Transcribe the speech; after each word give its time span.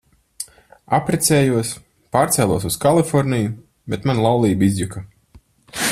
Apprecējos, 0.97 1.73
pārcēlos 2.17 2.65
uz 2.71 2.79
Kaliforniju, 2.87 3.53
bet 3.95 4.09
mana 4.13 4.27
laulība 4.29 4.71
izjuka. 4.73 5.09